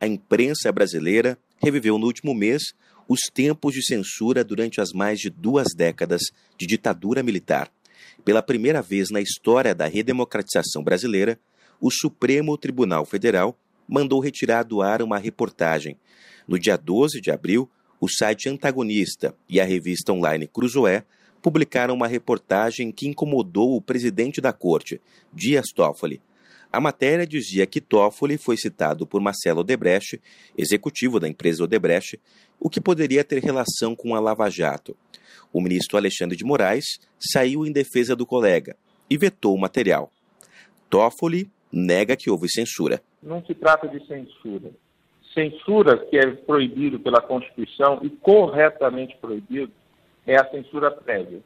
a 0.00 0.06
imprensa 0.06 0.70
brasileira 0.70 1.38
reviveu 1.58 1.98
no 1.98 2.06
último 2.06 2.34
mês 2.34 2.72
os 3.08 3.20
tempos 3.32 3.74
de 3.74 3.84
censura 3.84 4.44
durante 4.44 4.80
as 4.80 4.92
mais 4.92 5.18
de 5.18 5.30
duas 5.30 5.68
décadas 5.74 6.22
de 6.56 6.66
ditadura 6.66 7.22
militar. 7.22 7.70
Pela 8.24 8.42
primeira 8.42 8.82
vez 8.82 9.10
na 9.10 9.20
história 9.20 9.74
da 9.74 9.86
redemocratização 9.86 10.82
brasileira, 10.82 11.38
o 11.80 11.90
Supremo 11.90 12.56
Tribunal 12.58 13.04
Federal 13.04 13.58
mandou 13.88 14.20
retirar 14.20 14.64
do 14.64 14.82
ar 14.82 15.00
uma 15.00 15.18
reportagem. 15.18 15.96
No 16.46 16.58
dia 16.58 16.76
12 16.76 17.20
de 17.20 17.30
abril, 17.30 17.70
o 18.00 18.08
site 18.08 18.48
Antagonista 18.48 19.34
e 19.48 19.60
a 19.60 19.64
revista 19.64 20.12
online 20.12 20.46
Cruzoé 20.46 21.04
publicaram 21.40 21.94
uma 21.94 22.06
reportagem 22.06 22.92
que 22.92 23.08
incomodou 23.08 23.76
o 23.76 23.80
presidente 23.80 24.40
da 24.40 24.52
corte, 24.52 25.00
Dias 25.32 25.66
Toffoli. 25.74 26.20
A 26.70 26.80
matéria 26.80 27.26
dizia 27.26 27.66
que 27.66 27.80
Toffoli 27.80 28.36
foi 28.36 28.56
citado 28.56 29.06
por 29.06 29.20
Marcelo 29.22 29.60
Odebrecht, 29.60 30.20
executivo 30.56 31.18
da 31.18 31.26
empresa 31.26 31.64
Odebrecht, 31.64 32.20
o 32.60 32.68
que 32.68 32.80
poderia 32.80 33.24
ter 33.24 33.42
relação 33.42 33.96
com 33.96 34.14
a 34.14 34.20
Lava 34.20 34.50
Jato. 34.50 34.94
O 35.52 35.62
ministro 35.62 35.96
Alexandre 35.96 36.36
de 36.36 36.44
Moraes 36.44 37.00
saiu 37.18 37.64
em 37.64 37.72
defesa 37.72 38.14
do 38.14 38.26
colega 38.26 38.76
e 39.08 39.16
vetou 39.16 39.54
o 39.54 39.60
material. 39.60 40.10
Toffoli 40.90 41.50
nega 41.72 42.16
que 42.16 42.30
houve 42.30 42.50
censura. 42.50 43.00
Não 43.22 43.44
se 43.44 43.54
trata 43.54 43.88
de 43.88 44.06
censura. 44.06 44.70
Censura 45.32 45.98
que 46.06 46.18
é 46.18 46.30
proibido 46.32 47.00
pela 47.00 47.20
Constituição 47.20 48.00
e 48.02 48.10
corretamente 48.10 49.16
proibido 49.20 49.72
é 50.26 50.36
a 50.36 50.50
censura 50.50 50.90
prévia. 50.90 51.40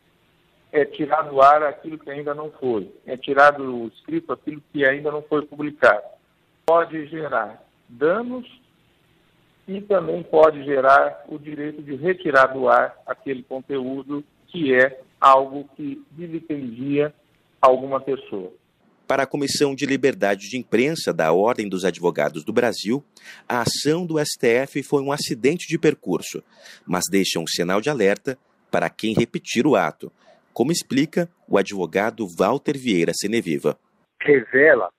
É 0.72 0.84
tirar 0.84 1.22
do 1.22 1.40
ar 1.40 1.62
aquilo 1.62 1.98
que 1.98 2.10
ainda 2.10 2.34
não 2.34 2.50
foi. 2.50 2.90
É 3.06 3.16
tirar 3.16 3.50
do 3.50 3.86
escrito 3.88 4.32
aquilo 4.32 4.62
que 4.72 4.84
ainda 4.84 5.12
não 5.12 5.22
foi 5.22 5.44
publicado. 5.46 6.02
Pode 6.64 7.06
gerar 7.06 7.62
danos 7.88 8.46
e 9.68 9.80
também 9.82 10.22
pode 10.22 10.64
gerar 10.64 11.24
o 11.28 11.38
direito 11.38 11.82
de 11.82 11.94
retirar 11.94 12.46
do 12.46 12.68
ar 12.68 12.96
aquele 13.06 13.42
conteúdo 13.42 14.24
que 14.48 14.74
é 14.74 15.00
algo 15.20 15.68
que 15.76 16.02
vilipendia 16.10 17.14
alguma 17.60 18.00
pessoa. 18.00 18.52
Para 19.06 19.24
a 19.24 19.26
Comissão 19.26 19.74
de 19.74 19.84
Liberdade 19.84 20.48
de 20.48 20.56
Imprensa 20.56 21.12
da 21.12 21.32
Ordem 21.32 21.68
dos 21.68 21.84
Advogados 21.84 22.44
do 22.44 22.52
Brasil, 22.52 23.04
a 23.48 23.62
ação 23.62 24.06
do 24.06 24.16
STF 24.18 24.82
foi 24.82 25.02
um 25.02 25.12
acidente 25.12 25.68
de 25.68 25.78
percurso, 25.78 26.42
mas 26.86 27.04
deixa 27.10 27.38
um 27.38 27.46
sinal 27.46 27.80
de 27.80 27.90
alerta 27.90 28.38
para 28.70 28.88
quem 28.88 29.14
repetir 29.14 29.66
o 29.66 29.76
ato, 29.76 30.10
como 30.52 30.72
explica 30.72 31.28
o 31.48 31.58
advogado 31.58 32.26
Walter 32.26 32.76
Vieira 32.76 33.12
Seneviva. 33.14 33.78
Revela 34.20 34.90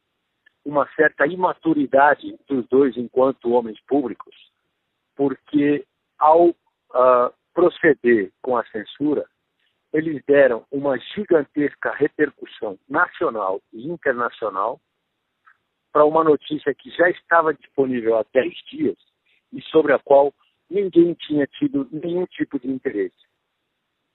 uma 0.66 0.88
certa 0.96 1.26
imaturidade 1.28 2.38
dos 2.48 2.68
dois 2.68 2.96
enquanto 2.98 3.52
homens 3.52 3.80
públicos, 3.88 4.36
porque 5.16 5.86
ao 6.18 6.50
uh, 6.50 7.34
proceder 7.54 8.32
com 8.42 8.58
a 8.58 8.66
censura, 8.68 9.26
eles 9.92 10.24
deram 10.26 10.66
uma 10.72 10.98
gigantesca 10.98 11.92
repercussão 11.92 12.80
nacional 12.90 13.62
e 13.72 13.88
internacional 13.88 14.80
para 15.92 16.06
uma 16.06 16.24
notícia 16.24 16.74
que 16.74 16.90
já 16.90 17.10
estava 17.10 17.54
disponível 17.54 18.18
há 18.18 18.26
10 18.34 18.54
dias 18.72 18.98
e 19.52 19.62
sobre 19.64 19.94
a 19.94 20.00
qual 20.00 20.34
ninguém 20.68 21.14
tinha 21.14 21.46
tido 21.46 21.88
nenhum 21.92 22.26
tipo 22.26 22.60
de 22.60 22.68
interesse. 22.68 23.16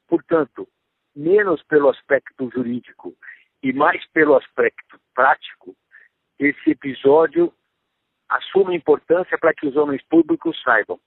Portanto, 0.08 0.66
menos 1.18 1.60
pelo 1.64 1.90
aspecto 1.90 2.48
jurídico 2.54 3.12
e 3.60 3.72
mais 3.72 4.00
pelo 4.12 4.36
aspecto 4.36 5.00
prático, 5.12 5.74
esse 6.38 6.70
episódio 6.70 7.52
assume 8.28 8.76
importância 8.76 9.36
para 9.36 9.52
que 9.52 9.66
os 9.66 9.76
homens 9.76 10.00
públicos 10.08 10.56
saibam. 10.62 11.00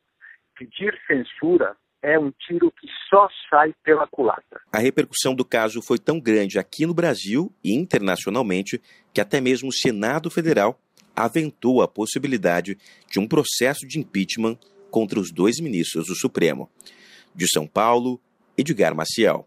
Pedir 0.58 1.00
censura 1.08 1.78
é 2.04 2.20
um 2.20 2.32
tiro 2.32 2.72
que 2.72 2.88
só 3.09 3.30
sai 3.50 3.73
pela 3.84 4.06
culatra. 4.08 4.59
A 4.73 4.80
repercussão 4.80 5.34
do 5.34 5.45
caso 5.45 5.82
foi 5.82 5.98
tão 5.98 6.20
grande 6.20 6.60
aqui 6.60 6.86
no 6.86 6.94
Brasil 6.94 7.54
e 7.64 7.73
internacionalmente 7.73 8.82
que 9.14 9.21
até 9.21 9.39
mesmo 9.39 9.70
o 9.70 9.73
Senado 9.73 10.30
Federal 10.30 10.77
aventou 11.16 11.82
a 11.82 11.88
possibilidade 11.88 12.77
de 13.10 13.20
um 13.20 13.27
processo 13.27 13.88
de 13.88 14.00
impeachment 14.00 14.58
contra 14.89 15.20
os 15.20 15.32
dois 15.32 15.60
ministros 15.61 16.08
do 16.08 16.16
Supremo. 16.16 16.70
De 17.33 17.48
São 17.48 17.66
Paulo, 17.66 18.20
Edgar 18.58 18.94
Maciel. 18.95 19.39